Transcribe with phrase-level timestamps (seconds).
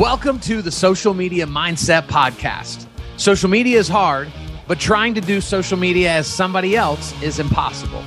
[0.00, 2.86] Welcome to the Social Media Mindset Podcast.
[3.18, 4.32] Social media is hard,
[4.66, 8.02] but trying to do social media as somebody else is impossible.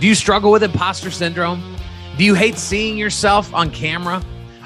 [0.00, 1.76] Do you struggle with imposter syndrome?
[2.18, 4.20] Do you hate seeing yourself on camera?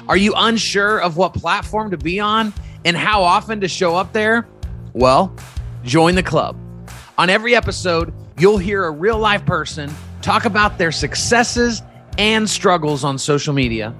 [0.07, 2.51] Are you unsure of what platform to be on
[2.83, 4.47] and how often to show up there?
[4.93, 5.35] Well,
[5.83, 6.57] join the club.
[7.19, 11.83] On every episode, you'll hear a real life person talk about their successes
[12.17, 13.95] and struggles on social media,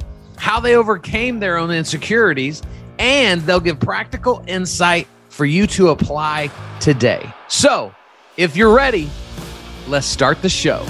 [0.46, 2.62] how they overcame their own insecurities,
[3.00, 7.28] and they'll give practical insight for you to apply today.
[7.48, 7.96] So,
[8.38, 9.10] if you're ready,
[9.88, 10.84] let's start the show.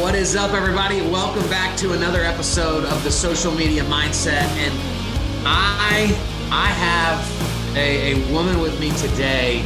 [0.00, 1.02] What is up, everybody?
[1.02, 4.48] Welcome back to another episode of the Social Media Mindset.
[4.56, 4.72] And
[5.44, 6.16] I,
[6.50, 9.60] I have a, a woman with me today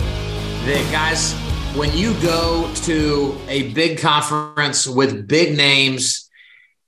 [0.65, 1.33] that, guys,
[1.79, 6.22] when you go to a big conference with big names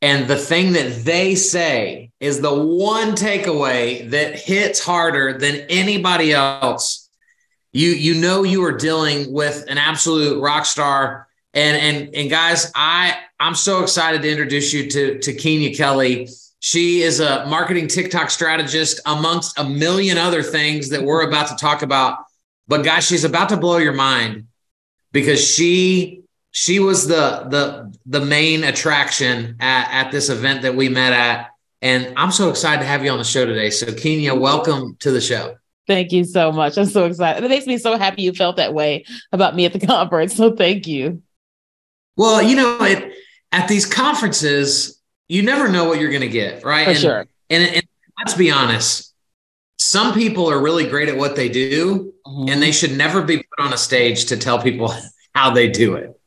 [0.05, 6.35] and the thing that they say is the one takeaway that hits harder than anybody
[6.35, 7.09] else.
[7.73, 11.27] You you know you are dealing with an absolute rock star.
[11.55, 16.29] And and and guys i i'm so excited to introduce you to to Keenya Kelly.
[16.59, 21.57] She is a marketing tiktok strategist amongst a million other things that we're about to
[21.57, 22.19] talk about.
[22.69, 24.49] But guys she's about to blow your mind
[25.13, 30.89] because she she was the the the main attraction at, at this event that we
[30.89, 31.51] met at.
[31.83, 33.71] And i'm so excited to have you on the show today.
[33.71, 35.57] So Keenya welcome to the show.
[35.87, 36.79] Thank you so much.
[36.79, 37.45] I'm so excited.
[37.45, 40.35] It makes me so happy you felt that way about me at the conference.
[40.35, 41.23] So thank you.
[42.17, 43.13] Well you know it,
[43.53, 46.85] at these conferences you never know what you're going to get right?
[46.85, 47.27] For and, sure.
[47.51, 47.87] and, and
[48.19, 49.13] let's be honest
[49.79, 52.51] some people are really great at what they do Mhm.
[52.51, 54.95] and they should never be put on a stage to tell people
[55.35, 56.19] how they do it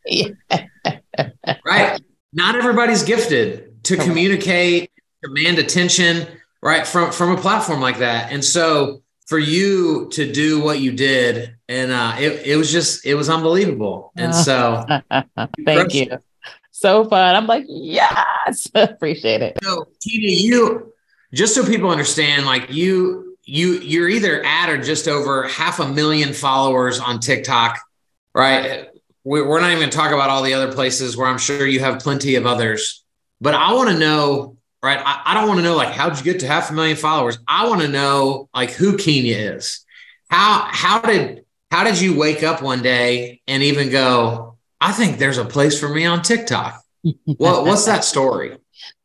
[1.65, 2.01] right.
[2.33, 4.91] Not everybody's gifted to communicate
[5.23, 6.27] command attention
[6.61, 8.31] right from from a platform like that.
[8.31, 13.05] And so for you to do what you did and uh it, it was just
[13.05, 14.11] it was unbelievable.
[14.15, 14.83] And so
[15.65, 16.17] thank you.
[16.71, 17.35] So fun.
[17.35, 19.57] I'm like yes appreciate it.
[19.63, 20.93] So Keenya you
[21.33, 25.87] just so people understand like you you you're either at or just over half a
[25.87, 27.79] million followers on tiktok
[28.33, 28.89] right
[29.27, 31.79] we're not even going to talk about all the other places where i'm sure you
[31.79, 33.03] have plenty of others.
[33.41, 36.23] But i want to know right i, I don't want to know like how'd you
[36.23, 37.37] get to half a million followers?
[37.47, 39.85] I want to know like who Keenya is.
[40.29, 45.17] How how did how did you wake up one day and even go i think
[45.17, 46.81] there's a place for me on tiktok.
[47.25, 48.57] What, what's that story?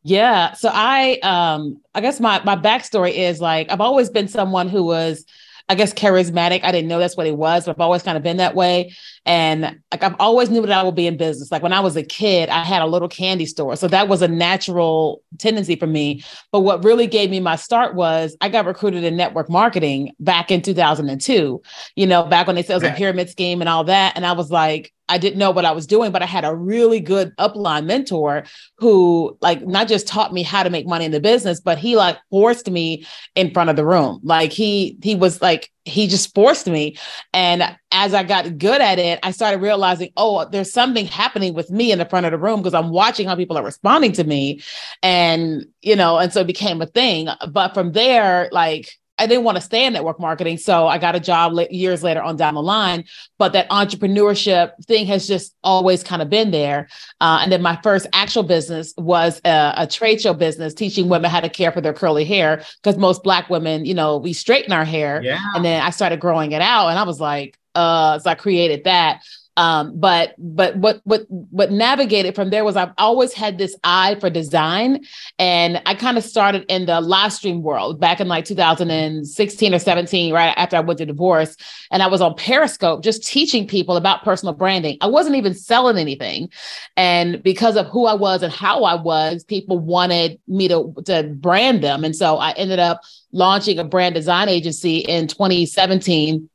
[0.02, 0.54] Yeah.
[0.54, 4.82] So I um I guess my my backstory is like I've always been someone who
[4.84, 5.24] was
[5.72, 6.62] I guess charismatic.
[6.64, 8.92] I didn't know that's what it was, but I've always kind of been that way.
[9.24, 11.50] And like I've always knew that I would be in business.
[11.50, 13.74] Like when I was a kid, I had a little candy store.
[13.76, 16.22] So that was a natural tendency for me.
[16.50, 20.50] But what really gave me my start was I got recruited in network marketing back
[20.50, 21.62] in 2002,
[21.96, 24.12] you know, back when they said it was a pyramid scheme and all that.
[24.14, 26.56] And I was like, I didn't know what I was doing, but I had a
[26.56, 28.44] really good upline mentor
[28.78, 31.96] who like not just taught me how to make money in the business, but he
[31.96, 34.20] like forced me in front of the room.
[34.22, 36.96] Like he he was like he just forced me.
[37.34, 41.70] And as I got good at it, I started realizing, oh, there's something happening with
[41.70, 44.24] me in the front of the room because I'm watching how people are responding to
[44.24, 44.62] me.
[45.02, 47.28] And, you know, and so it became a thing.
[47.50, 50.58] But from there, like I didn't want to stay in network marketing.
[50.58, 53.04] So I got a job years later on down the line.
[53.38, 56.88] But that entrepreneurship thing has just always kind of been there.
[57.20, 61.30] Uh, and then my first actual business was a, a trade show business teaching women
[61.30, 64.72] how to care for their curly hair because most Black women, you know, we straighten
[64.72, 65.20] our hair.
[65.22, 68.34] yeah And then I started growing it out and I was like, uh, so I
[68.34, 69.22] created that.
[69.56, 74.16] Um, but but what what what navigated from there was I've always had this eye
[74.18, 75.04] for design.
[75.38, 79.78] And I kind of started in the live stream world back in like 2016 or
[79.78, 81.56] 17, right after I went to divorce.
[81.90, 84.96] And I was on Periscope just teaching people about personal branding.
[85.00, 86.48] I wasn't even selling anything.
[86.96, 91.24] And because of who I was and how I was, people wanted me to, to
[91.24, 92.04] brand them.
[92.04, 93.02] And so I ended up
[93.32, 96.48] launching a brand design agency in 2017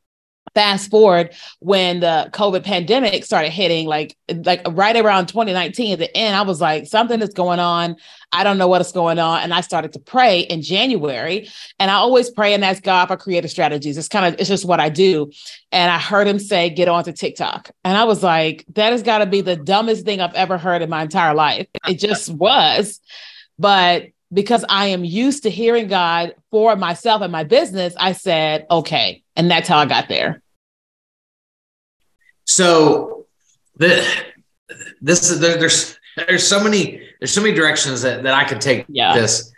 [0.57, 6.17] fast forward when the covid pandemic started hitting like like right around 2019 at the
[6.17, 7.95] end i was like something is going on.
[8.31, 9.41] I don't know what is going on.
[9.41, 11.47] And i started to pray in january.
[11.79, 13.97] And i always pray and ask god for creative strategies.
[13.97, 15.31] It's kind of it's just what i do.
[15.71, 17.69] And i heard him say get onto tiktok.
[17.83, 20.81] And i was like that has got to be the dumbest thing i've ever heard
[20.81, 21.67] in my entire life.
[21.87, 22.99] It just was.
[23.59, 28.65] But because I am used to hearing God for myself and my business, I said,
[28.69, 29.23] okay.
[29.35, 30.41] And that's how I got there.
[32.47, 33.25] So
[33.75, 34.03] the
[35.01, 38.61] this is there, there's there's so many there's so many directions that, that I could
[38.61, 39.13] take Yeah.
[39.13, 39.51] this.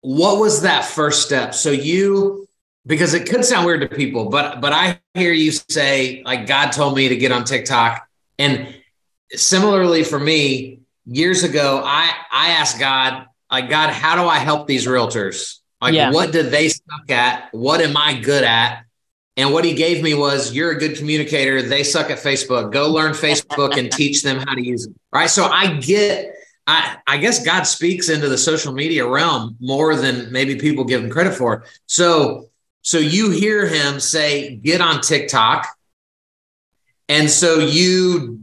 [0.00, 1.54] What was that first step?
[1.54, 2.48] So you
[2.84, 6.72] because it could sound weird to people, but but I hear you say like God
[6.72, 8.06] told me to get on TikTok
[8.38, 8.74] and
[9.30, 14.66] similarly for me years ago I I asked God like God how do I help
[14.66, 15.60] these realtors?
[15.80, 16.10] Like yeah.
[16.10, 17.48] what did they suck at?
[17.52, 18.84] What am I good at?
[19.38, 21.62] And what he gave me was, you're a good communicator.
[21.62, 22.70] They suck at Facebook.
[22.70, 24.94] Go learn Facebook and teach them how to use it.
[25.10, 25.30] Right.
[25.30, 26.34] So I get,
[26.66, 31.02] I, I guess God speaks into the social media realm more than maybe people give
[31.02, 31.64] him credit for.
[31.86, 32.50] So,
[32.82, 35.66] so you hear him say, get on TikTok.
[37.08, 38.38] And so you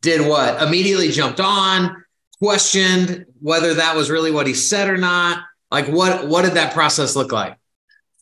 [0.00, 0.62] did what?
[0.62, 2.02] Immediately jumped on,
[2.38, 5.42] questioned whether that was really what he said or not.
[5.70, 7.58] Like what, what did that process look like?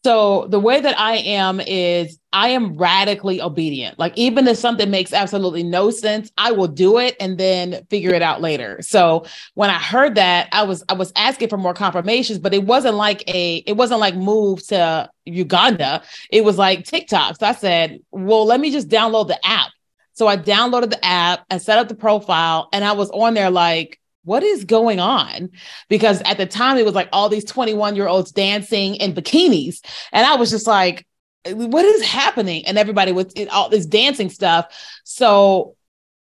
[0.04, 3.98] So the way that I am is I am radically obedient.
[4.00, 8.12] Like even if something makes absolutely no sense, I will do it and then figure
[8.12, 8.82] it out later.
[8.82, 12.64] So when I heard that, I was I was asking for more confirmations, but it
[12.64, 16.02] wasn't like a it wasn't like move to Uganda.
[16.30, 17.36] It was like TikTok.
[17.38, 19.70] So I said, "Well, let me just download the app."
[20.14, 23.50] So I downloaded the app, I set up the profile, and I was on there
[23.50, 25.50] like what is going on?
[25.88, 29.84] Because at the time it was like all these 21 year olds dancing in bikinis.
[30.12, 31.06] And I was just like,
[31.50, 32.66] what is happening?
[32.66, 35.00] And everybody was all this dancing stuff.
[35.04, 35.76] So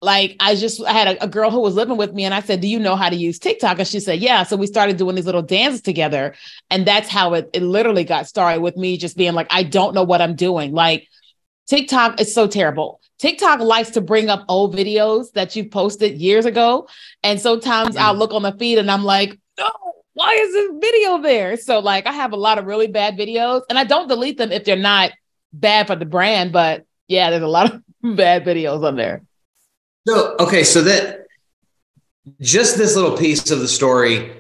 [0.02, 2.42] like I just I had a, a, girl who was living with me and I
[2.42, 3.80] said, Do you know how to use TikTok?
[3.80, 4.44] And she said, Yeah.
[4.44, 6.36] So we started doing these little dances together.
[6.70, 9.96] And that's how it, it literally got started with me just being like, I don't
[9.96, 10.74] know what I'm doing.
[10.74, 11.08] Like
[11.68, 13.00] TikTok is so terrible.
[13.20, 16.88] TikTok likes to bring up old videos that you posted years ago.
[17.24, 18.20] And sometimes I'll mm-hmm.
[18.20, 19.70] look on the feed and I'm like, no,
[20.14, 21.58] why is this video there?
[21.58, 24.52] So, like, I have a lot of really bad videos and I don't delete them
[24.52, 25.12] if they're not
[25.52, 26.52] bad for the brand.
[26.52, 27.82] But yeah, there's a lot of
[28.16, 29.24] bad videos on there.
[30.08, 30.64] So, okay.
[30.64, 31.28] So, that
[32.40, 34.32] just this little piece of the story,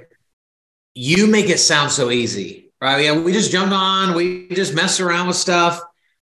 [0.94, 3.06] you make it sound so easy, right?
[3.06, 5.82] Yeah, we just jumped on, we just messed around with stuff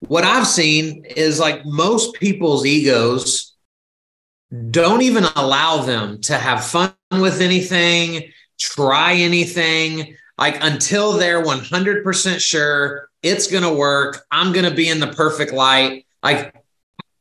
[0.09, 3.55] what I've seen is like most people's egos
[4.71, 12.41] don't even allow them to have fun with anything, try anything, like until they're 100%
[12.41, 14.25] sure it's going to work.
[14.31, 16.07] I'm going to be in the perfect light.
[16.23, 16.55] Like,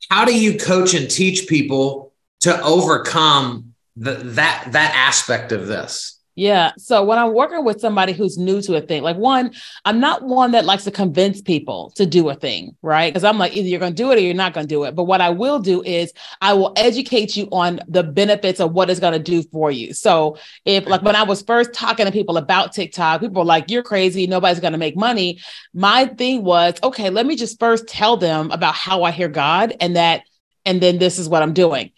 [0.09, 6.19] how do you coach and teach people to overcome the, that that aspect of this?
[6.35, 6.71] Yeah.
[6.79, 9.53] So when I'm working with somebody who's new to a thing, like one,
[9.85, 13.13] I'm not one that likes to convince people to do a thing, right?
[13.13, 14.83] Because I'm like, either you're going to do it or you're not going to do
[14.85, 14.95] it.
[14.95, 18.89] But what I will do is I will educate you on the benefits of what
[18.89, 19.93] it's going to do for you.
[19.93, 23.69] So if, like, when I was first talking to people about TikTok, people were like,
[23.69, 24.25] you're crazy.
[24.25, 25.39] Nobody's going to make money.
[25.73, 29.75] My thing was, okay, let me just first tell them about how I hear God
[29.79, 30.23] and that,
[30.65, 31.91] and then this is what I'm doing.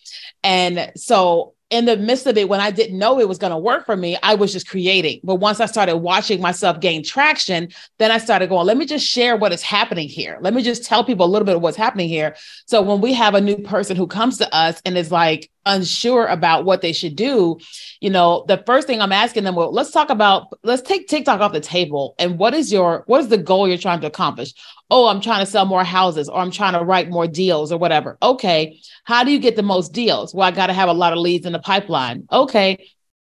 [0.44, 3.58] And so in the midst of it, when I didn't know it was going to
[3.58, 5.20] work for me, I was just creating.
[5.24, 9.06] But once I started watching myself gain traction, then I started going, let me just
[9.06, 10.38] share what is happening here.
[10.42, 12.36] Let me just tell people a little bit of what's happening here.
[12.68, 16.28] So when we have a new person who comes to us and is like unsure
[16.28, 17.58] about what they should do,
[18.00, 21.42] you know, the first thing I'm asking them, well, let's talk about, let's take TikTok
[21.42, 22.16] off the table.
[22.19, 24.54] And what is your, what is the goal you're trying to accomplish?
[24.92, 27.78] oh, I'm trying to sell more houses or I'm trying to write more deals or
[27.78, 28.18] whatever.
[28.22, 28.80] Okay.
[29.04, 30.34] How do you get the most deals?
[30.34, 32.28] Well, I got to have a lot of leads in the pipeline.
[32.31, 32.88] Okay.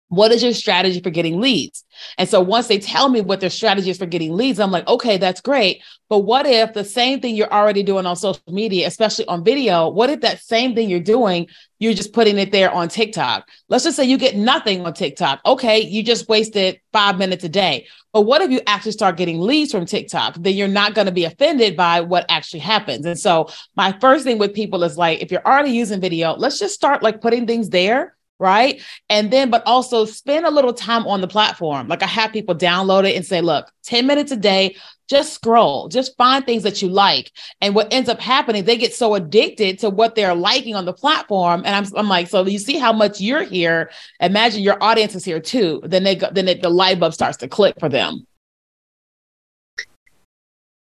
[0.09, 1.85] What is your strategy for getting leads?
[2.17, 4.87] And so once they tell me what their strategy is for getting leads, I'm like,
[4.87, 5.83] okay, that's great.
[6.09, 9.87] But what if the same thing you're already doing on social media, especially on video,
[9.87, 11.47] what if that same thing you're doing,
[11.77, 13.47] you're just putting it there on TikTok?
[13.67, 15.41] Let's just say you get nothing on TikTok.
[15.45, 17.85] Okay, you just wasted five minutes a day.
[18.11, 20.37] But what if you actually start getting leads from TikTok?
[20.39, 23.05] Then you're not going to be offended by what actually happens.
[23.05, 26.57] And so my first thing with people is like, if you're already using video, let's
[26.57, 28.81] just start like putting things there right?
[29.09, 31.87] And then, but also spend a little time on the platform.
[31.87, 34.77] Like I have people download it and say, look, 10 minutes a day,
[35.09, 37.31] just scroll, just find things that you like.
[37.61, 40.93] And what ends up happening, they get so addicted to what they're liking on the
[40.93, 41.63] platform.
[41.65, 43.91] And I'm, I'm like, so you see how much you're here.
[44.21, 45.81] Imagine your audience is here too.
[45.83, 48.25] Then they go, then it, the light bulb starts to click for them.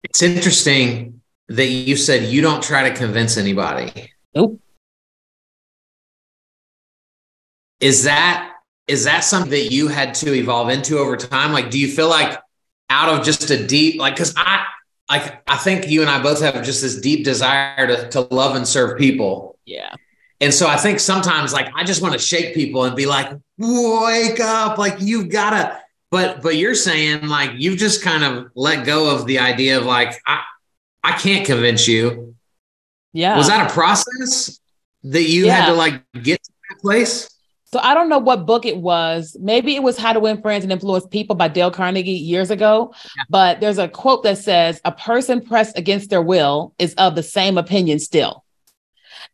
[0.04, 4.12] It's interesting that you said you don't try to convince anybody.
[4.36, 4.62] Nope.
[7.80, 8.51] Is that
[8.88, 11.53] is that something that you had to evolve into over time?
[11.53, 12.39] Like do you feel like
[12.94, 14.63] out of just a deep like because i
[15.10, 18.56] like i think you and i both have just this deep desire to, to love
[18.56, 19.58] and serve people.
[19.65, 19.96] Yeah.
[20.39, 23.32] And so i think sometimes like i just want to shake people and be like
[23.58, 25.80] wake up like you've gotta
[26.12, 29.86] but but you're saying like you've just kind of let go of the idea of
[29.86, 30.44] like i
[31.03, 32.36] i can't convince you.
[33.12, 33.38] Yeah.
[33.38, 34.60] Was that a process
[35.03, 35.56] that you yeah.
[35.56, 37.30] had to like get to that place
[37.74, 39.36] So I don't know what book it was.
[39.39, 42.94] Maybe it was How to Win Friends and Influence People by Dale Carnegie years ago.
[43.18, 43.24] Yeah.
[43.32, 47.24] But there's a quote that says, A person pressed against their will is of the
[47.24, 48.44] same opinion still.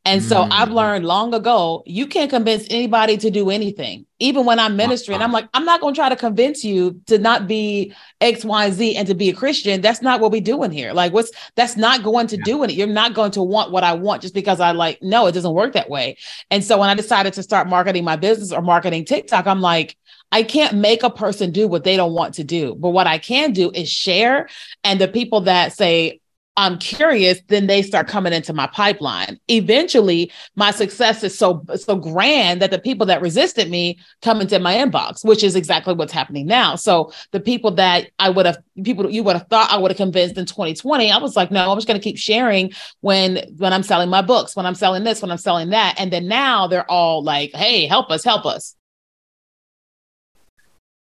[0.05, 0.49] And so mm.
[0.51, 4.05] I've learned long ago, you can't convince anybody to do anything.
[4.19, 7.17] Even when I'm ministering, I'm like, I'm not going to try to convince you to
[7.17, 9.81] not be X, Y, Z and to be a Christian.
[9.81, 10.93] That's not what we're doing here.
[10.93, 12.43] Like, what's that's not going to yeah.
[12.43, 12.71] do it.
[12.71, 15.53] You're not going to want what I want just because I like, no, it doesn't
[15.53, 16.17] work that way.
[16.49, 19.95] And so when I decided to start marketing my business or marketing TikTok, I'm like,
[20.31, 22.75] I can't make a person do what they don't want to do.
[22.75, 24.47] But what I can do is share.
[24.83, 26.21] And the people that say,
[26.59, 29.39] I'm curious, then they start coming into my pipeline.
[29.47, 34.59] Eventually, my success is so so grand that the people that resisted me come into
[34.59, 36.75] my inbox, which is exactly what's happening now.
[36.75, 39.97] So the people that I would have people you would have thought I would have
[39.97, 43.71] convinced in 2020, I was like, no, I'm just going to keep sharing when when
[43.71, 46.67] I'm selling my books, when I'm selling this, when I'm selling that, and then now
[46.67, 48.75] they're all like, hey, help us, help us.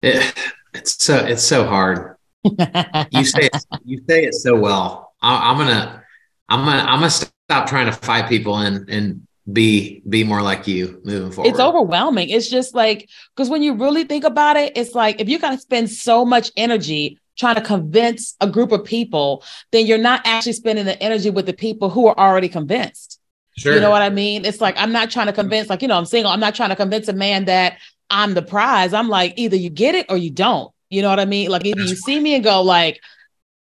[0.01, 0.33] It,
[0.73, 2.17] it's so it's so hard.
[2.43, 6.03] you say it, you say it so well I, am gonna
[6.49, 10.67] I'm gonna I'm gonna stop trying to fight people and and be be more like
[10.67, 11.49] you moving forward.
[11.49, 12.29] It's overwhelming.
[12.29, 15.57] It's just like because when you really think about it, it's like if you gotta
[15.57, 20.53] spend so much energy trying to convince a group of people, then you're not actually
[20.53, 23.19] spending the energy with the people who are already convinced.
[23.57, 23.73] Sure.
[23.73, 24.45] You know what I mean?
[24.45, 26.31] It's like I'm not trying to convince, like, you know, I'm single.
[26.31, 27.77] I'm not trying to convince a man that
[28.09, 28.93] I'm the prize.
[28.93, 30.71] I'm like, either you get it or you don't.
[30.89, 31.49] You know what I mean?
[31.49, 33.01] Like either you see me and go, like,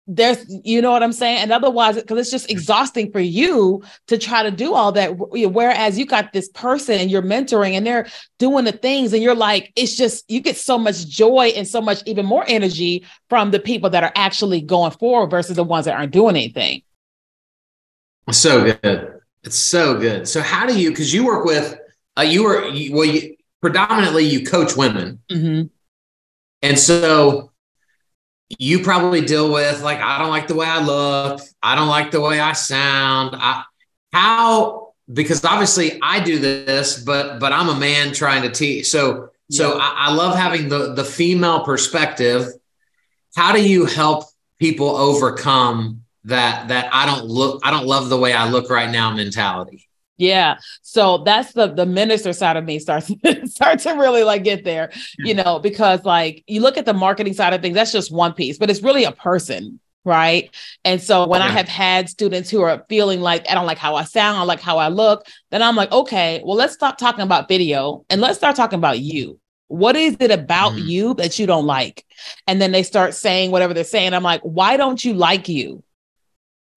[0.06, 1.38] there's you know what i'm saying?
[1.38, 5.16] And otherwise because it's just exhausting for you to try to do all that.
[5.18, 8.08] Whereas you got this person and you're mentoring and they're
[8.38, 11.80] doing the things and you're like it's just you get so much joy and so
[11.80, 15.86] much even more energy from the people that are actually going forward versus the ones
[15.86, 16.82] that aren't doing anything.
[18.32, 19.20] So good.
[19.44, 20.28] It's so good.
[20.28, 21.80] So how do you because you work with
[22.18, 25.22] uh, you were you, well you, predominantly you coach women.
[25.32, 25.68] Mm-hmm.
[26.62, 27.53] and so
[28.60, 32.12] you probably deal with like I don't like the way I look, I don't like
[32.12, 33.36] the way I sound.
[33.38, 33.64] I,
[34.12, 38.90] how because obviously I do this, but but I'm a man trying to teach.
[38.90, 39.58] So yeah.
[39.58, 42.48] so I, I love having the the female perspective.
[43.36, 44.26] How do you help
[44.60, 48.90] people overcome that that I don't look I don't love the way I look right
[48.90, 49.88] now mentality?
[50.18, 50.58] Yeah.
[50.82, 53.12] So that's the the minister side of me starts
[53.46, 57.34] start to really like get there, you know, because like you look at the marketing
[57.34, 60.54] side of things, that's just one piece, but it's really a person, right?
[60.86, 61.48] And so when yeah.
[61.48, 64.44] I have had students who are feeling like I don't like how I sound, I
[64.44, 68.22] like how I look, then I'm like, okay, well, let's stop talking about video and
[68.22, 69.40] let's start talking about you.
[69.68, 70.88] What is it about mm-hmm.
[70.88, 72.06] you that you don't like?
[72.46, 74.14] And then they start saying whatever they're saying.
[74.14, 75.84] I'm like, why don't you like you?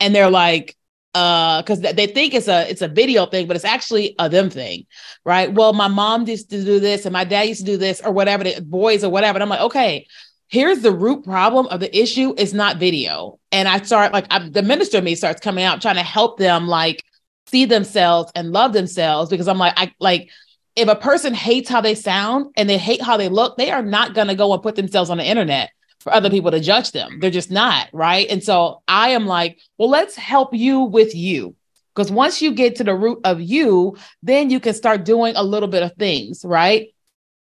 [0.00, 0.75] And they're like,
[1.16, 4.50] uh because they think it's a it's a video thing but it's actually a them
[4.50, 4.84] thing
[5.24, 5.52] right?
[5.52, 8.12] Well my mom used to do this and my dad used to do this or
[8.12, 9.36] whatever the boys or whatever.
[9.36, 10.06] And i'm like okay
[10.48, 12.34] here's the root problem of the issue.
[12.36, 13.38] Is not video.
[13.50, 16.68] And i start like I'm, the minister me starts coming out trying to help them
[16.68, 17.02] like
[17.46, 20.30] see themselves and love themselves because i'm like i like
[20.74, 23.82] if a person hates how they sound and they hate how they look they are
[23.82, 25.70] not going to go and put themselves on the internet
[26.06, 27.18] for other people to judge them.
[27.18, 28.28] They're just not, right?
[28.30, 31.56] And so I am like, well, let's help you with you.
[31.92, 35.42] Because once you get to the root of you, then you can start doing a
[35.42, 36.90] little bit of things, right?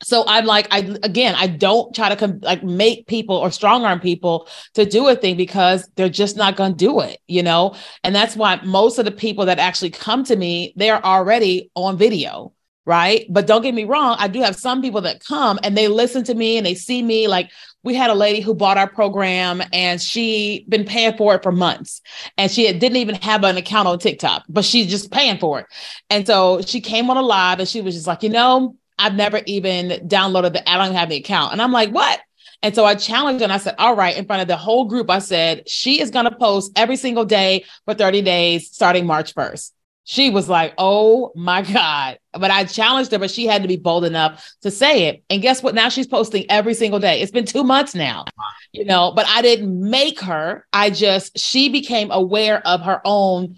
[0.04, 3.85] So I'm like, I again, I don't try to com- like make people or strong
[3.85, 7.42] arm people to do a thing because they're just not going to do it, you
[7.42, 7.75] know.
[8.04, 11.99] And that's why most of the people that actually come to me, they're already on
[11.99, 12.52] video
[12.85, 13.26] right?
[13.31, 16.25] But don't get me wrong, I do have some people that come and they listen
[16.25, 17.50] to me and they see me like
[17.83, 21.53] we had a lady who bought our program and she been paying for it for
[21.53, 22.01] months
[22.39, 25.67] and she didn't even have an account on TikTok, but she's just paying for it.
[26.09, 29.15] And so she came on a live and she was just like, you know, I've
[29.15, 31.53] never even downloaded the, I don't have the account.
[31.53, 32.21] And I'm like, what?
[32.62, 34.85] And so I challenged her and I said, all right, in front of the whole
[34.85, 39.07] group, I said, she is going to post every single day for 30 days starting
[39.07, 39.73] March 1st
[40.05, 42.19] she was like, oh my God.
[42.33, 45.23] But I challenged her, but she had to be bold enough to say it.
[45.31, 45.75] And guess what?
[45.75, 47.21] Now she's posting every single day.
[47.21, 48.25] It's been two months now,
[48.73, 50.67] you know, but I didn't make her.
[50.73, 53.57] I just, she became aware of her own.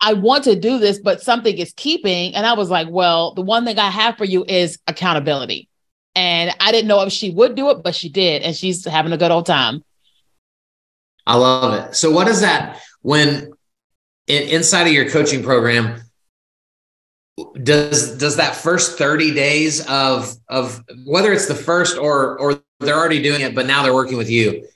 [0.00, 2.34] I want to do this, but something is keeping.
[2.34, 5.68] And I was like, well, the one thing I have for you is accountability.
[6.14, 8.42] And I didn't know if she would do it, but she did.
[8.42, 9.82] And she's having a good old time.
[11.26, 11.94] I love it.
[11.94, 13.52] So, what is that when
[14.26, 16.00] in, inside of your coaching program
[17.62, 22.98] does does that first 30 days of of whether it's the first or or they're
[22.98, 24.66] already doing it but now they're working with you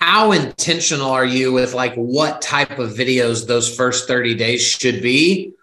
[0.00, 5.02] how intentional are you with like what type of videos those first 30 days should
[5.02, 5.54] be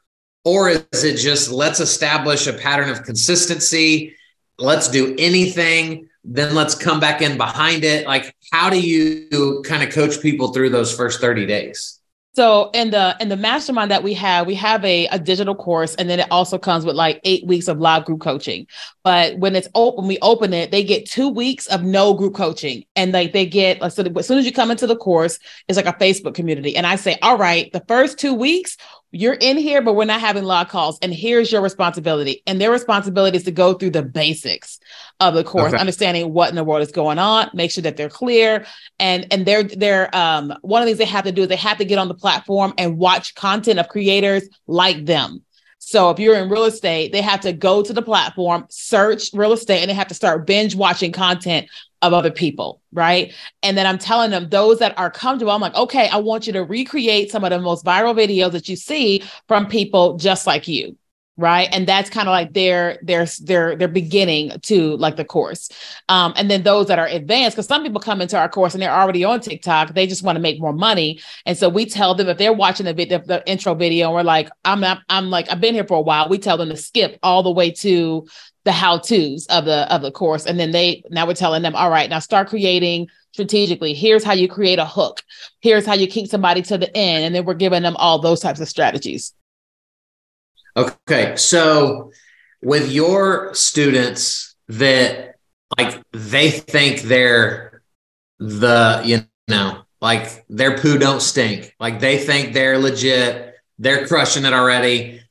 [0.45, 4.15] Or is it just let's establish a pattern of consistency?
[4.57, 8.07] Let's do anything, then let's come back in behind it.
[8.07, 11.98] Like, how do you kind of coach people through those first 30 days?
[12.33, 15.95] So in the in the mastermind that we have, we have a, a digital course,
[15.95, 18.67] and then it also comes with like eight weeks of live group coaching.
[19.03, 22.85] But when it's open, we open it, they get two weeks of no group coaching,
[22.95, 25.87] and like they get so as soon as you come into the course, it's like
[25.87, 26.75] a Facebook community.
[26.75, 28.77] And I say, all right, the first two weeks
[29.11, 30.99] you're in here, but we're not having log calls.
[31.01, 32.43] And here's your responsibility.
[32.45, 34.79] And their responsibility is to go through the basics
[35.19, 35.79] of the course, okay.
[35.79, 38.65] understanding what in the world is going on, make sure that they're clear.
[38.99, 41.55] And and they're they're um one of the things they have to do is they
[41.55, 45.43] have to get on the platform and watch content of creators like them.
[45.79, 49.53] So if you're in real estate, they have to go to the platform, search real
[49.53, 51.67] estate, and they have to start binge watching content
[52.01, 53.33] of other people, right?
[53.63, 56.53] And then I'm telling them those that are comfortable, I'm like, okay, I want you
[56.53, 60.67] to recreate some of the most viral videos that you see from people just like
[60.67, 60.97] you.
[61.37, 61.69] Right.
[61.71, 65.69] And that's kind of like their their their their beginning to like the course.
[66.09, 68.83] Um, and then those that are advanced, because some people come into our course and
[68.83, 71.21] they're already on TikTok, they just want to make more money.
[71.45, 74.23] And so we tell them if they're watching the video, the intro video, and we're
[74.23, 76.27] like, I'm not, I'm like, I've been here for a while.
[76.27, 78.27] We tell them to skip all the way to
[78.65, 80.45] the how to's of the of the course.
[80.45, 83.93] And then they now we're telling them all right now start creating strategically.
[83.93, 85.21] Here's how you create a hook.
[85.61, 87.25] Here's how you keep somebody to the end.
[87.25, 89.33] And then we're giving them all those types of strategies.
[90.75, 91.35] Okay.
[91.35, 92.11] So
[92.61, 95.35] with your students that
[95.77, 97.81] like they think they're
[98.39, 104.45] the you know like their poo don't stink like they think they're legit they're crushing
[104.45, 105.21] it already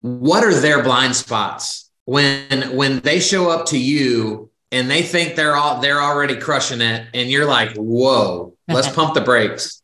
[0.00, 5.36] what are their blind spots when when they show up to you and they think
[5.36, 9.80] they're all they're already crushing it and you're like whoa let's pump the brakes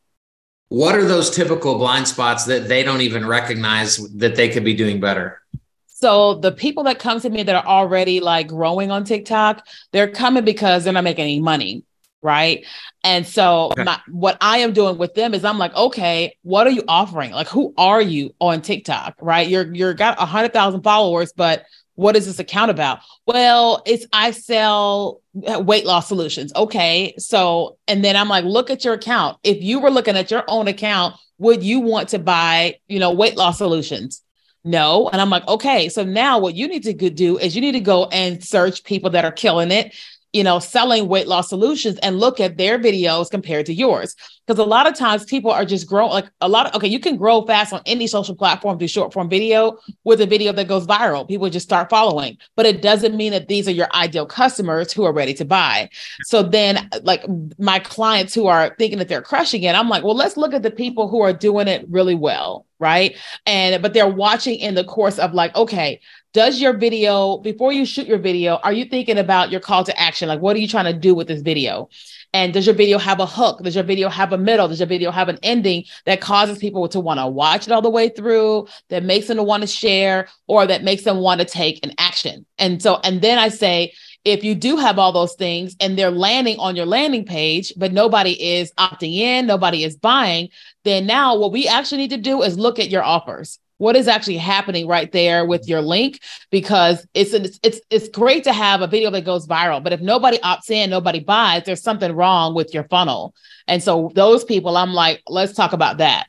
[0.68, 4.74] what are those typical blind spots that they don't even recognize that they could be
[4.74, 5.40] doing better
[5.86, 10.10] so the people that come to me that are already like growing on TikTok, they're
[10.10, 11.84] coming because they're not making any money,
[12.20, 12.66] right?
[13.02, 13.84] And so okay.
[13.84, 17.30] my, what I am doing with them is I'm like, okay, what are you offering?
[17.30, 19.48] Like, who are you on TikTok, right?
[19.48, 21.64] You're you're got a hundred thousand followers, but
[21.96, 23.00] what is this account about?
[23.26, 26.52] Well, it's I sell weight loss solutions.
[26.54, 27.14] Okay.
[27.18, 29.38] So, and then I'm like, look at your account.
[29.42, 33.12] If you were looking at your own account, would you want to buy, you know,
[33.12, 34.22] weight loss solutions?
[34.62, 35.09] No.
[35.09, 35.88] And I'm like, okay.
[35.88, 39.11] So now what you need to do is you need to go and search people
[39.11, 39.94] that are killing it
[40.37, 44.14] you know, selling weight loss solutions and look at their videos compared to yours.
[44.46, 47.01] Because a lot of times people are just growing like a lot of okay, you
[47.01, 50.68] can grow fast on any social platform, do short form video with a video that
[50.68, 51.27] goes viral.
[51.27, 55.05] People just start following, but it doesn't mean that these are your ideal customers who
[55.05, 55.88] are ready to buy.
[56.25, 57.25] So then, like
[57.59, 60.62] my clients who are thinking that they're crushing it, I'm like, well, let's look at
[60.62, 64.85] the people who are doing it really well right and but they're watching in the
[64.85, 66.01] course of like okay
[66.37, 69.99] does your video before you shoot your video are you thinking about your call to
[69.99, 70.29] action?
[70.29, 71.88] Like what are you trying to do with this video?
[72.35, 73.62] And does your video have a hook?
[73.62, 74.68] Does your video have a middle?
[74.68, 77.81] Does your video have an ending that causes people to want to watch it all
[77.81, 81.40] the way through that makes them to want to share or that makes them want
[81.40, 82.44] to take an action?
[82.59, 83.94] And so and then i say
[84.27, 87.92] if you do have all those things and they're landing on your landing page, but
[87.92, 90.51] nobody is opting in, nobody is buying,
[90.85, 94.08] then now what we actually need to do is look at your offers what is
[94.08, 98.86] actually happening right there with your link because it's it's it's, great to have a
[98.86, 102.72] video that goes viral but if nobody opts in nobody buys there's something wrong with
[102.72, 103.34] your funnel.
[103.68, 106.26] And so those people i'm like let's talk about that.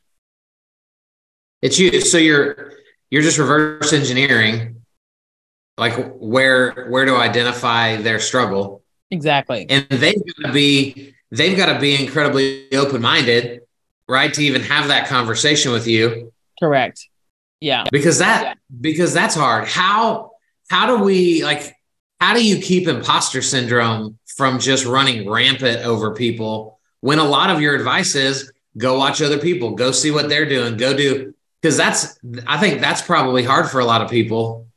[1.62, 2.02] It's you.
[2.02, 2.74] So you're
[3.10, 4.84] you're just reverse engineering
[5.78, 8.84] like where where to identify their struggle.
[9.12, 9.66] Exactly.
[9.70, 13.62] And they've got to be they've got to be incredibly open-minded
[14.10, 16.34] right to even have that conversation with you.
[16.60, 17.08] Correct
[17.60, 17.86] yeah.
[17.92, 18.54] Because that yeah.
[18.80, 19.68] because that's hard.
[19.68, 20.32] How
[20.70, 21.76] how do we like
[22.20, 27.50] how do you keep imposter syndrome from just running rampant over people when a lot
[27.50, 31.34] of your advice is go watch other people, go see what they're doing, go do
[31.62, 34.68] because that's I think that's probably hard for a lot of people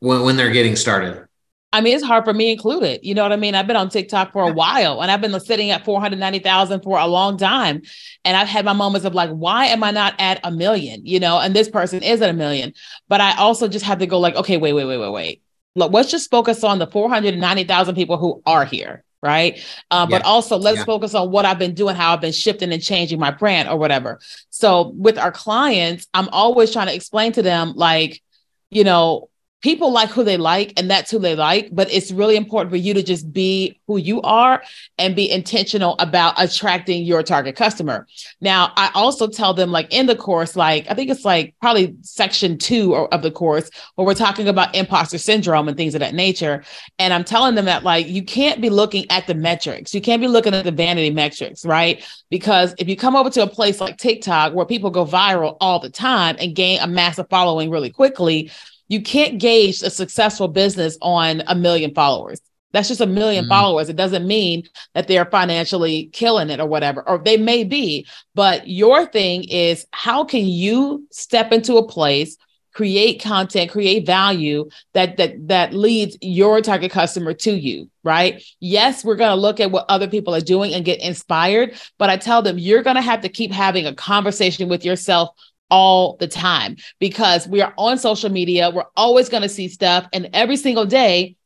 [0.00, 1.26] when when they're getting started.
[1.72, 3.00] I mean, it's hard for me included.
[3.02, 3.54] You know what I mean?
[3.54, 7.06] I've been on TikTok for a while and I've been sitting at 490,000 for a
[7.06, 7.82] long time.
[8.26, 11.06] And I've had my moments of like, why am I not at a million?
[11.06, 12.74] You know, and this person is at a million.
[13.08, 15.42] But I also just have to go like, okay, wait, wait, wait, wait, wait.
[15.74, 19.02] Look, let's just focus on the 490,000 people who are here.
[19.22, 19.64] Right.
[19.90, 20.18] Um, yeah.
[20.18, 20.84] But also let's yeah.
[20.84, 23.78] focus on what I've been doing, how I've been shifting and changing my brand or
[23.78, 24.18] whatever.
[24.50, 28.20] So with our clients, I'm always trying to explain to them, like,
[28.68, 29.30] you know,
[29.62, 32.76] people like who they like and that's who they like but it's really important for
[32.76, 34.62] you to just be who you are
[34.98, 38.06] and be intentional about attracting your target customer.
[38.40, 41.94] Now i also tell them like in the course like i think it's like probably
[42.02, 46.14] section two of the course where we're talking about imposter syndrome and things of that
[46.14, 46.64] nature.
[46.98, 49.94] And i'm telling them that like you can't be looking at the metrics.
[49.94, 52.04] You can't be looking at the vanity metrics right?
[52.30, 55.78] Because if you come over to a place like tiktok where people go viral all
[55.78, 58.50] the time and gain a massive following really quickly
[58.92, 62.42] you can't gauge a successful business on a million followers.
[62.72, 63.48] That's just a 1000000 mm-hmm.
[63.48, 63.88] followers.
[63.88, 68.06] It doesn't mean that they're financially killing it or whatever, or they may be.
[68.34, 72.36] But your thing is how can you step into a place,
[72.74, 78.42] create content, create value that that that leads your target customer to you, right?
[78.60, 82.10] Yes, we're going to look at what other people are doing and get inspired, but
[82.10, 85.30] I tell them you're going to have to keep having a conversation with yourself
[85.72, 88.68] all the time because we are on social media.
[88.68, 90.06] We're always going to see stuff.
[90.12, 91.36] And every single day,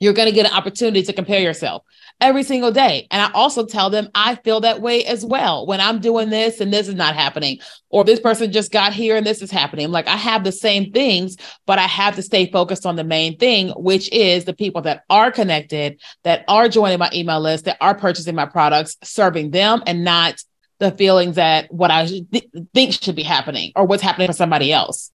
[0.00, 1.82] you're going to get an opportunity to compare yourself
[2.20, 3.06] every single day.
[3.10, 6.60] And I also tell them I feel that way as well when I'm doing this
[6.60, 7.58] and this is not happening,
[7.90, 9.90] or this person just got here and this is happening.
[9.90, 11.36] Like I have the same things,
[11.66, 15.04] but I have to stay focused on the main thing, which is the people that
[15.10, 19.82] are connected, that are joining my email list, that are purchasing my products, serving them
[19.86, 20.42] and not
[20.78, 24.72] the feelings that what I th- think should be happening or what's happening for somebody
[24.72, 25.10] else.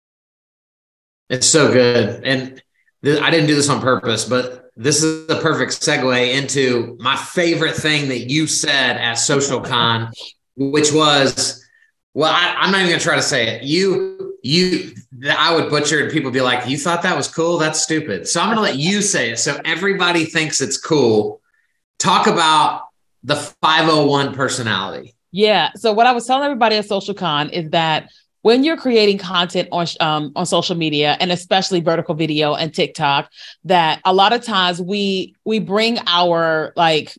[1.29, 2.25] It's so good.
[2.25, 2.63] And
[3.05, 7.17] th- I didn't do this on purpose, but this is the perfect segue into my
[7.17, 10.11] favorite thing that you said at SocialCon,
[10.57, 11.65] which was,
[12.15, 13.63] well, I, am not even going to try to say it.
[13.63, 14.95] You, you,
[15.29, 17.59] I would butcher and people be like, you thought that was cool?
[17.59, 18.27] That's stupid.
[18.27, 19.39] So I'm going to let you say it.
[19.39, 21.41] So everybody thinks it's cool.
[21.99, 22.85] Talk about
[23.23, 25.15] the 501 personality.
[25.33, 25.71] Yeah.
[25.77, 28.11] So what I was telling everybody at SocialCon is that
[28.43, 33.31] when you're creating content on um, on social media and especially vertical video and TikTok,
[33.65, 37.17] that a lot of times we we bring our like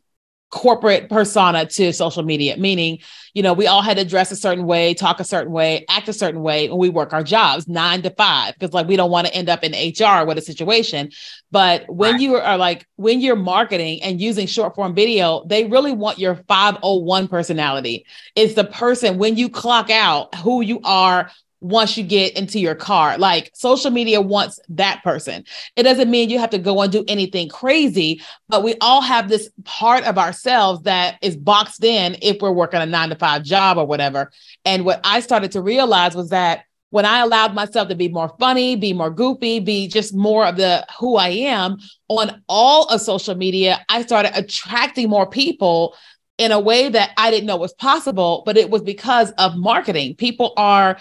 [0.51, 2.99] corporate persona to social media, meaning,
[3.33, 6.09] you know, we all had to dress a certain way, talk a certain way, act
[6.09, 9.09] a certain way when we work our jobs nine to five, because like we don't
[9.09, 11.09] want to end up in HR with a situation.
[11.51, 12.21] But when right.
[12.21, 16.35] you are like, when you're marketing and using short form video, they really want your
[16.35, 18.05] 501 personality.
[18.35, 22.75] It's the person when you clock out who you are once you get into your
[22.75, 23.17] car.
[23.17, 25.45] Like social media wants that person.
[25.75, 29.29] It doesn't mean you have to go and do anything crazy, but we all have
[29.29, 33.43] this part of ourselves that is boxed in if we're working a nine to five
[33.43, 34.31] job or whatever.
[34.65, 38.35] And what I started to realize was that when I allowed myself to be more
[38.37, 41.77] funny, be more goofy, be just more of the who I am
[42.09, 45.95] on all of social media, I started attracting more people
[46.37, 50.15] in a way that I didn't know was possible, but it was because of marketing.
[50.15, 50.97] People are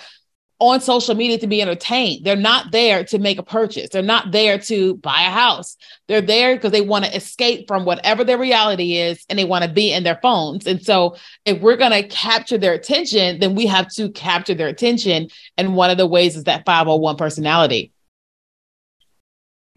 [0.61, 2.25] on social media to be entertained.
[2.25, 3.89] They're not there to make a purchase.
[3.89, 5.77] They're not there to buy a house.
[6.07, 9.65] They're there because they want to escape from whatever their reality is and they want
[9.65, 10.67] to be in their phones.
[10.67, 14.69] And so, if we're going to capture their attention, then we have to capture their
[14.69, 15.29] attention.
[15.57, 17.93] And one of the ways is that 501 personality.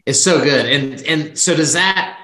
[0.06, 0.66] It's so good.
[0.66, 2.20] And and so does that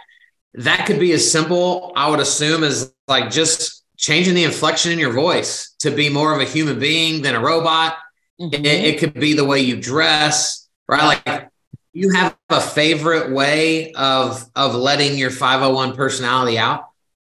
[0.56, 5.00] that could be as simple, I would assume, as like just changing the inflection in
[5.00, 7.98] your voice to be more of a human being than a robot
[8.39, 8.65] Mm-hmm.
[8.65, 11.21] It, it could be the way you dress, right?
[11.25, 11.49] Like
[11.93, 16.89] you have a favorite way of of letting your 501 personality out?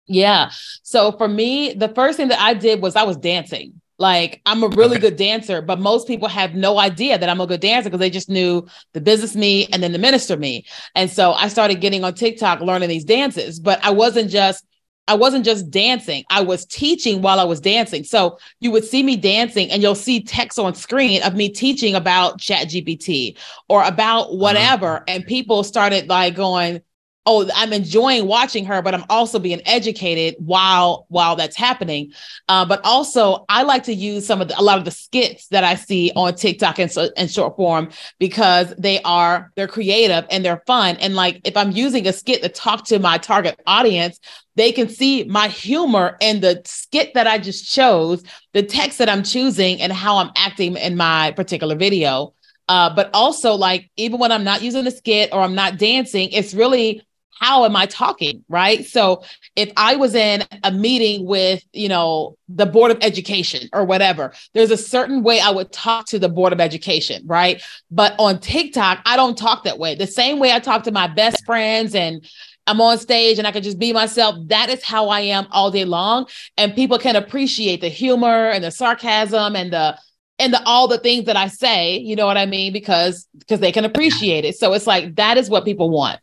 [0.07, 0.51] Yeah.
[0.83, 3.81] So for me, the first thing that I did was I was dancing.
[3.99, 5.09] Like I'm a really okay.
[5.09, 8.09] good dancer, but most people have no idea that I'm a good dancer because they
[8.09, 10.65] just knew the business me and then the minister me.
[10.93, 14.65] And so I started getting on TikTok learning these dances, but I wasn't just
[15.07, 18.03] I wasn't just dancing, I was teaching while I was dancing.
[18.03, 21.95] So you would see me dancing and you'll see text on screen of me teaching
[21.95, 23.37] about Chat GPT
[23.69, 24.35] or about uh-huh.
[24.35, 24.97] whatever.
[24.97, 25.05] Uh-huh.
[25.07, 26.81] And people started like going,
[27.27, 32.11] oh i'm enjoying watching her but i'm also being educated while while that's happening.
[32.47, 35.47] Uh, but also i like to use some of the, a lot of the skits
[35.49, 40.25] that i see on tiktok and, so, and short form because they are they're creative
[40.31, 40.95] and they're fun.
[40.97, 44.19] And like if i'm using a skit to talk to my target audience
[44.55, 49.09] they can see my humor and the skit that i just chose the text that
[49.09, 52.33] i'm choosing and how i'm acting in my particular video.
[52.69, 56.29] Uh, but also like even when I'm not using a skit or I'm not dancing,
[56.31, 57.01] it's really
[57.39, 58.43] how am I talking?
[58.49, 58.85] Right.
[58.85, 59.23] So
[59.55, 64.33] if I was in a meeting with, you know, the Board of Education or whatever,
[64.53, 67.23] there's a certain way I would talk to the Board of Education.
[67.25, 67.61] Right.
[67.91, 69.95] But on TikTok, I don't talk that way.
[69.95, 72.25] The same way I talk to my best friends and
[72.67, 74.35] I'm on stage and I can just be myself.
[74.47, 76.27] That is how I am all day long.
[76.57, 79.97] And people can appreciate the humor and the sarcasm and the
[80.39, 82.73] and the all the things that I say, you know what I mean?
[82.73, 84.57] Because because they can appreciate it.
[84.57, 86.19] So it's like that is what people want.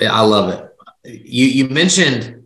[0.00, 1.22] Yeah, I love it.
[1.24, 2.44] You you mentioned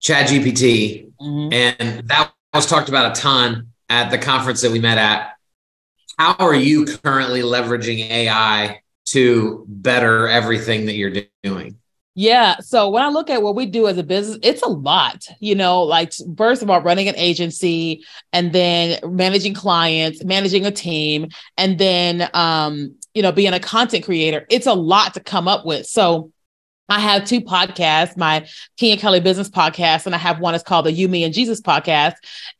[0.00, 1.52] Chat GPT, mm-hmm.
[1.52, 5.32] and that was talked about a ton at the conference that we met at.
[6.18, 11.78] How are you currently leveraging AI to better everything that you're doing?
[12.14, 12.56] Yeah.
[12.60, 15.54] So when I look at what we do as a business, it's a lot, you
[15.54, 18.04] know, like first of all, running an agency
[18.34, 24.04] and then managing clients, managing a team, and then, um, you know, being a content
[24.04, 24.46] creator.
[24.48, 25.86] It's a lot to come up with.
[25.86, 26.32] So
[26.92, 30.84] I have two podcasts, my Keenya Kelly business podcast, and I have one that's called
[30.84, 32.12] the You, Me, and Jesus podcast.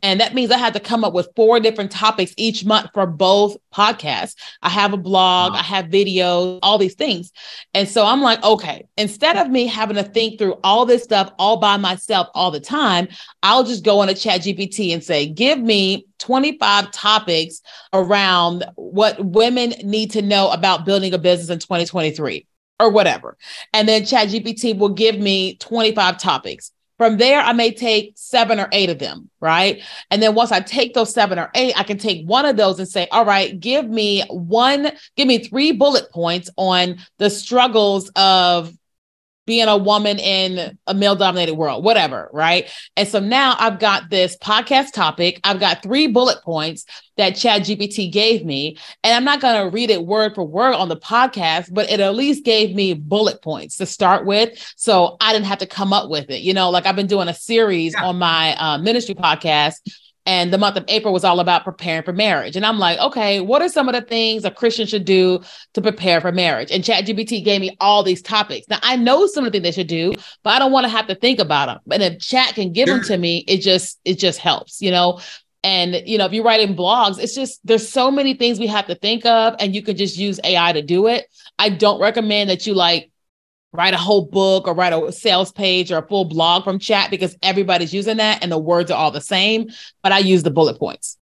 [0.02, 3.04] And that means I had to come up with four different topics each month for
[3.04, 4.34] both podcasts.
[4.62, 5.58] I have a blog, wow.
[5.58, 7.30] I have videos, all these things.
[7.74, 11.30] And so I'm like, okay, instead of me having to think through all this stuff
[11.38, 13.08] all by myself all the time,
[13.42, 17.60] I'll just go on a chat GPT and say, give me 25 topics
[17.92, 22.46] around what women need to know about building a business in 2023
[22.82, 23.36] or whatever.
[23.72, 26.72] And then ChatGPT will give me 25 topics.
[26.98, 29.82] From there, I may take seven or eight of them, right?
[30.10, 32.78] And then once I take those seven or eight, I can take one of those
[32.78, 38.10] and say, all right, give me one, give me three bullet points on the struggles
[38.14, 38.72] of
[39.46, 42.70] being a woman in a male dominated world, whatever, right?
[42.96, 45.40] And so now I've got this podcast topic.
[45.42, 46.84] I've got three bullet points
[47.16, 48.78] that Chat GPT gave me.
[49.02, 52.00] And I'm not going to read it word for word on the podcast, but it
[52.00, 54.50] at least gave me bullet points to start with.
[54.76, 56.42] So I didn't have to come up with it.
[56.42, 58.04] You know, like I've been doing a series yeah.
[58.04, 59.80] on my uh, ministry podcast
[60.24, 62.54] and the month of April was all about preparing for marriage.
[62.54, 65.40] And I'm like, okay, what are some of the things a Christian should do
[65.74, 66.70] to prepare for marriage?
[66.70, 68.68] And ChatGPT gave me all these topics.
[68.68, 70.90] Now I know some of the things they should do, but I don't want to
[70.90, 71.80] have to think about them.
[71.90, 75.20] And if chat can give them to me, it just it just helps, you know.
[75.64, 78.86] And you know, if you're writing blogs, it's just there's so many things we have
[78.88, 81.26] to think of, and you can just use AI to do it.
[81.58, 83.11] I don't recommend that you like
[83.72, 87.10] write a whole book or write a sales page or a full blog from chat
[87.10, 89.70] because everybody's using that and the words are all the same
[90.02, 91.18] but i use the bullet points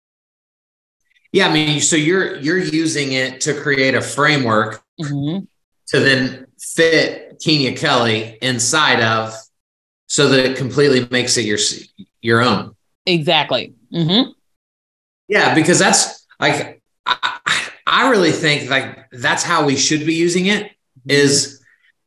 [1.32, 5.44] yeah i mean so you're you're using it to create a framework mm-hmm.
[5.88, 9.34] to then fit Keenya Kelly inside of
[10.06, 11.58] so that it completely makes it your
[12.22, 14.30] your own exactly mm-hmm.
[15.28, 20.46] yeah because that's like I, I really think like that's how we should be using
[20.46, 21.10] it mm-hmm.
[21.10, 21.60] is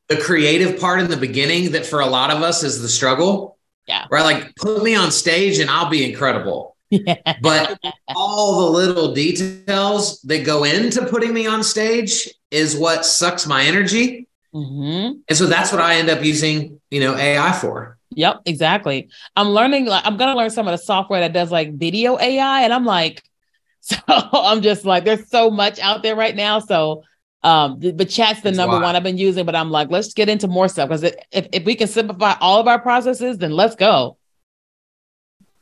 [0.09, 3.57] the creative part in the beginning that for a lot of us is the struggle.
[3.87, 4.05] Yeah.
[4.11, 4.23] Right.
[4.23, 6.75] Like put me on stage and I'll be incredible.
[6.89, 7.35] Yeah.
[7.41, 13.45] But all the little details that go into putting me on stage is what sucks
[13.45, 14.27] my energy.
[14.53, 15.19] Mm-hmm.
[15.27, 17.97] And so that's what I end up using, you know, AI for.
[18.11, 19.09] Yep, exactly.
[19.35, 22.17] I'm learning, like, I'm going to learn some of the software that does like video
[22.19, 22.61] AI.
[22.61, 23.23] And I'm like,
[23.81, 26.59] so I'm just like, there's so much out there right now.
[26.59, 27.03] So
[27.41, 30.27] um, but chat's the That's number one I've been using, but I'm like, let's get
[30.27, 33.75] into more stuff because if, if we can simplify all of our processes, then let's
[33.75, 34.17] go.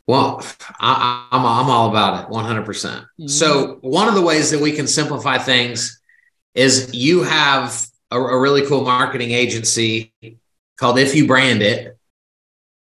[0.08, 0.42] Well,
[0.80, 2.66] I, am I'm, I'm all about it 100%.
[2.66, 6.02] percent mm hmm So, one of the ways that we can simplify things
[6.56, 10.14] is you have a, a really cool marketing agency
[10.78, 11.98] called If You Brand It.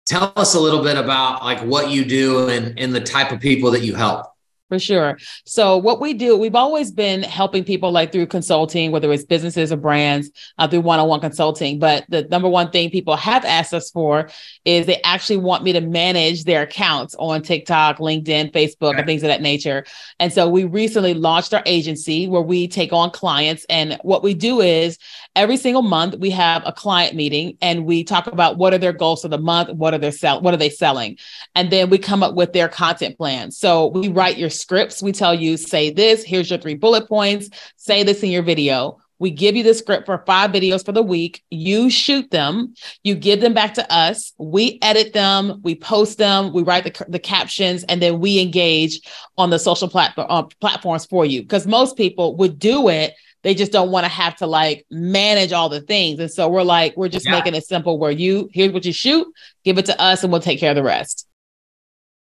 [0.06, 3.40] Tell us a little bit about like what you do and, and the type of
[3.40, 4.26] people that you help.
[4.68, 5.16] For sure.
[5.44, 9.70] So what we do, we've always been helping people like through consulting, whether it's businesses
[9.70, 11.78] or brands, uh, through one-on-one consulting.
[11.78, 14.28] But the number one thing people have asked us for
[14.64, 18.98] is they actually want me to manage their accounts on TikTok, LinkedIn, Facebook, okay.
[18.98, 19.84] and things of that nature.
[20.18, 23.64] And so we recently launched our agency where we take on clients.
[23.70, 24.98] And what we do is
[25.36, 28.92] every single month we have a client meeting and we talk about what are their
[28.92, 31.16] goals for the month, what are their sell, what are they selling,
[31.54, 33.50] and then we come up with their content plan.
[33.50, 35.02] So we write your scripts.
[35.02, 38.98] We tell you, say this, here's your three bullet points, say this in your video.
[39.18, 41.42] We give you the script for five videos for the week.
[41.50, 44.34] You shoot them, you give them back to us.
[44.36, 49.00] We edit them, we post them, we write the, the captions, and then we engage
[49.38, 51.42] on the social platform, uh, platforms for you.
[51.42, 55.52] Because most people would do it, they just don't want to have to like manage
[55.52, 56.20] all the things.
[56.20, 57.32] And so we're like, we're just yeah.
[57.32, 59.26] making it simple where you, here's what you shoot,
[59.64, 61.26] give it to us, and we'll take care of the rest.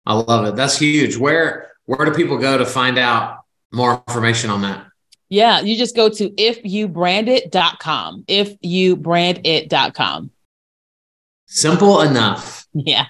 [0.06, 0.56] I love it.
[0.56, 1.18] That's huge.
[1.18, 3.40] Where where do people go to find out
[3.72, 4.88] more information on that?
[5.30, 8.26] Yeah, you just go to ifyoubrandit.com.
[8.28, 10.32] Ifyoubrandit.com.
[11.46, 12.68] Simple enough.
[12.74, 13.06] Yeah.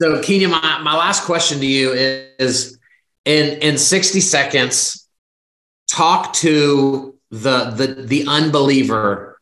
[0.00, 2.78] So Keenya, my, my last question to you is
[3.24, 5.07] in in 60 seconds,
[5.88, 9.38] talk to the the the unbeliever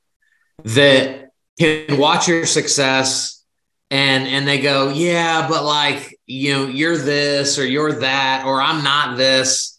[0.65, 3.45] that can watch your success
[3.91, 8.61] and and they go, yeah, but like you know, you're this or you're that, or
[8.61, 9.79] I'm not this,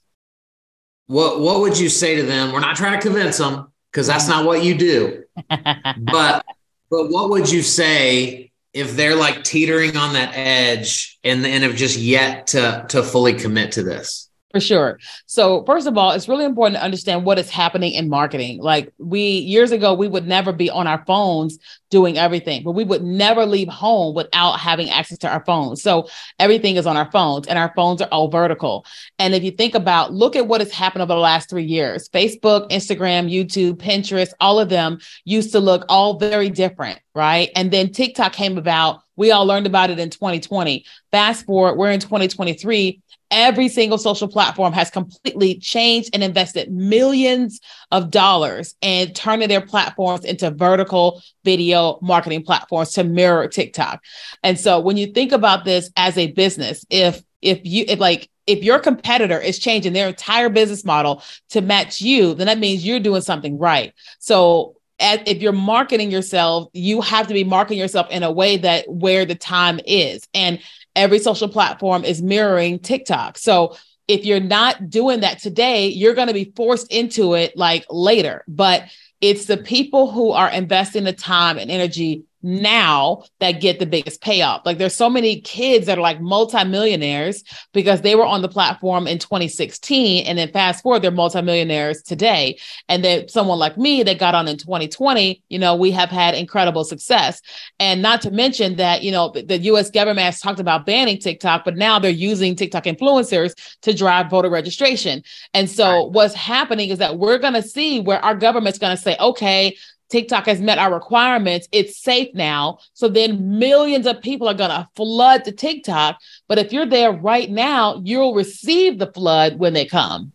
[1.07, 2.51] what what would you say to them?
[2.51, 5.23] We're not trying to convince them because that's not what you do.
[5.49, 6.45] but
[6.89, 11.75] but what would you say if they're like teetering on that edge and and have
[11.75, 14.26] just yet to to fully commit to this?
[14.57, 14.99] For sure.
[15.27, 18.59] So, first of all, it's really important to understand what is happening in marketing.
[18.59, 21.59] Like, we years ago, we would never be on our phones
[21.91, 25.83] doing everything, but we would never leave home without having access to our phones.
[25.83, 26.07] So,
[26.39, 28.83] everything is on our phones, and our phones are all vertical.
[29.19, 32.09] And if you think about, look at what has happened over the last three years
[32.09, 37.51] Facebook, Instagram, YouTube, Pinterest, all of them used to look all very different, right?
[37.55, 39.01] And then TikTok came about.
[39.17, 40.85] We all learned about it in 2020.
[41.11, 47.59] Fast forward, we're in 2023 every single social platform has completely changed and invested millions
[47.91, 54.03] of dollars in turning their platforms into vertical video marketing platforms to mirror TikTok.
[54.43, 58.29] And so when you think about this as a business, if if you if like
[58.47, 62.85] if your competitor is changing their entire business model to match you, then that means
[62.85, 63.93] you're doing something right.
[64.19, 68.89] So if you're marketing yourself, you have to be marketing yourself in a way that
[68.89, 70.27] where the time is.
[70.33, 70.59] And
[70.97, 73.37] every social platform is mirroring TikTok.
[73.37, 77.85] So if you're not doing that today, you're going to be forced into it like
[77.89, 78.43] later.
[78.47, 78.85] But
[79.21, 84.21] it's the people who are investing the time and energy now that get the biggest
[84.21, 84.65] payoff.
[84.65, 89.05] Like there's so many kids that are like multimillionaires because they were on the platform
[89.05, 92.57] in 2016 and then fast forward they're multimillionaires today.
[92.87, 96.35] And then someone like me that got on in 2020, you know, we have had
[96.35, 97.41] incredible success.
[97.79, 101.65] And not to mention that, you know, the US government has talked about banning TikTok,
[101.65, 105.21] but now they're using TikTok influencers to drive voter registration.
[105.53, 106.11] And so right.
[106.13, 109.75] what's happening is that we're going to see where our government's going to say, okay,
[110.09, 111.67] TikTok has met our requirements.
[111.71, 112.79] It's safe now.
[112.93, 116.17] So then millions of people are going to flood to TikTok.
[116.47, 120.33] But if you're there right now, you'll receive the flood when they come.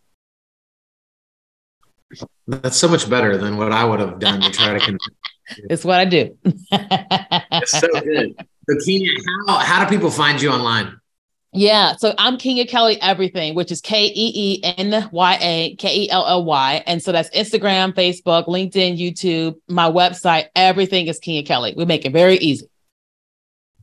[2.47, 4.97] That's so much better than what I would have done to try to.
[5.69, 6.37] it's what I do.
[6.43, 8.35] it's so good.
[8.69, 9.11] So, Keenya,
[9.47, 10.97] how, how do people find you online?
[11.53, 11.95] Yeah.
[11.97, 16.09] So I'm Keenya Kelly Everything, which is K E E N Y A K E
[16.09, 16.83] L L Y.
[16.87, 20.47] And so that's Instagram, Facebook, LinkedIn, YouTube, my website.
[20.55, 21.73] Everything is Keenya Kelly.
[21.77, 22.67] We make it very easy.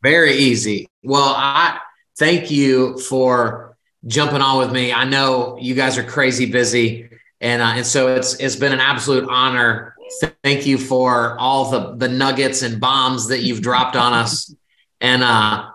[0.02, 0.88] Very easy.
[1.02, 1.78] Well, I
[2.18, 4.92] thank you for jumping on with me.
[4.92, 7.08] I know you guys are crazy busy.
[7.40, 9.94] And, uh, and so it's it's been an absolute honor.
[10.42, 14.52] Thank you for all the the nuggets and bombs that you've dropped on us.
[15.00, 15.70] And uh,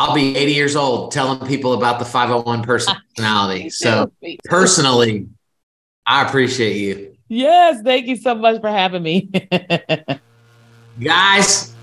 [0.00, 2.62] I'll be 80 years old telling people about the 501
[3.16, 3.68] personality.
[3.68, 4.10] so
[4.46, 5.28] personally,
[6.06, 7.14] I appreciate you.
[7.28, 9.20] Yes, thank you so much for having me.
[11.00, 11.74] Guys,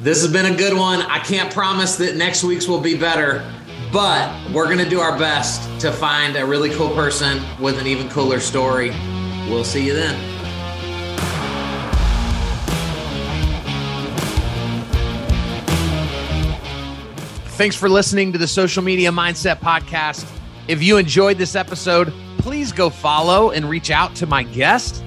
[0.00, 1.02] this has been a good one.
[1.02, 3.46] I can't promise that next week's will be better,
[3.92, 7.86] but we're going to do our best to find a really cool person with an
[7.86, 8.88] even cooler story.
[9.50, 10.35] We'll see you then.
[17.56, 20.30] Thanks for listening to the Social Media Mindset Podcast.
[20.68, 25.02] If you enjoyed this episode, please go follow and reach out to my guest.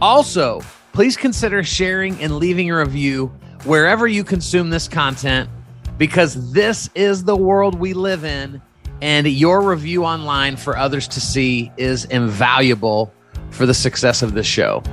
[0.00, 0.60] Also,
[0.92, 3.26] please consider sharing and leaving a review
[3.64, 5.50] wherever you consume this content
[5.98, 8.62] because this is the world we live in.
[9.02, 13.12] And your review online for others to see is invaluable
[13.50, 14.84] for the success of this show.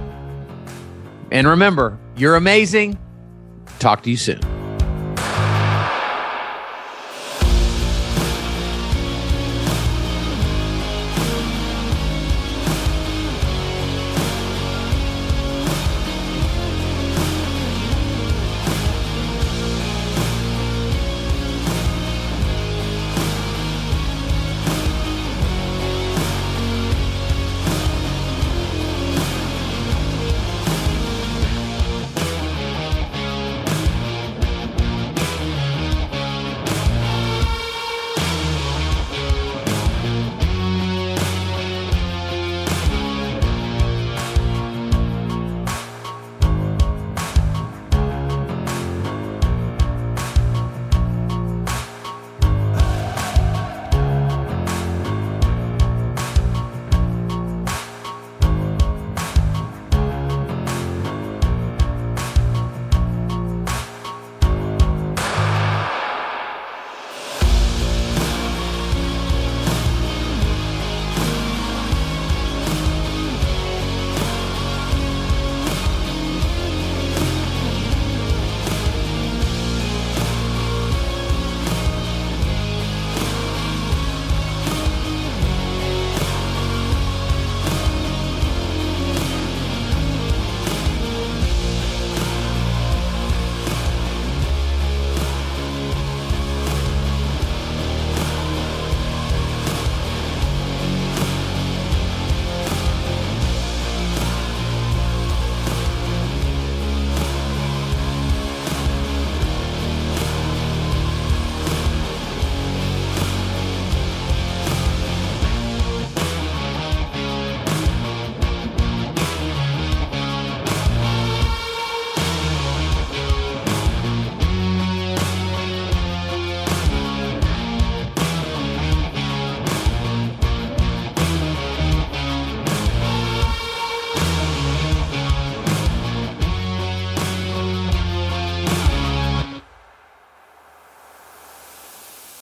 [1.31, 2.97] And remember, you're amazing.
[3.77, 4.54] Talk to you soon.